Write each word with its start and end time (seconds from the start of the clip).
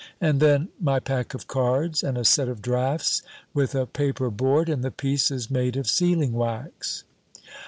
And 0.19 0.39
then, 0.39 0.69
my 0.79 0.99
pack 0.99 1.35
of 1.35 1.45
cards, 1.45 2.03
and 2.03 2.17
a 2.17 2.25
set 2.25 2.49
of 2.49 2.59
draughts, 2.63 3.21
with 3.53 3.75
a 3.75 3.85
paper 3.85 4.31
board 4.31 4.67
and 4.67 4.83
the 4.83 4.89
pieces 4.89 5.51
made 5.51 5.77
of 5.77 5.85
sealing 5.85 6.33
wax." 6.33 7.03